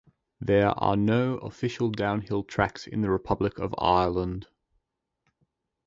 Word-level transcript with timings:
There 0.39 0.69
are 0.81 0.95
no 0.95 1.37
official 1.37 1.91
downhill 1.91 2.41
tracks 2.43 2.87
in 2.87 3.01
the 3.01 3.11
Republic 3.11 3.59
of 3.59 3.75
Ireland. 3.77 4.47